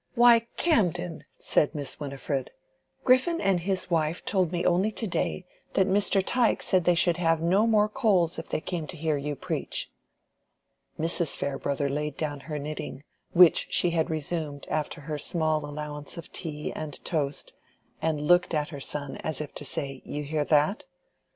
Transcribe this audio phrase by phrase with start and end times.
[0.15, 2.49] "Why, Camden!" said Miss Winifred,
[3.03, 6.23] "Griffin and his wife told me only to day, that Mr.
[6.25, 9.91] Tyke said they should have no more coals if they came to hear you preach."
[10.99, 11.35] Mrs.
[11.37, 13.03] Farebrother laid down her knitting,
[13.33, 17.53] which she had resumed after her small allowance of tea and toast,
[18.01, 20.85] and looked at her son as if to say "You hear that?"